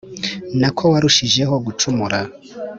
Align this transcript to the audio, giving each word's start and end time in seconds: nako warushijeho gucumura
nako 0.59 0.83
warushijeho 0.91 1.55
gucumura 1.65 2.19